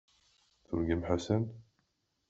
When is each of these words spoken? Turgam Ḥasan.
Turgam 0.65 1.01
Ḥasan. 1.07 1.43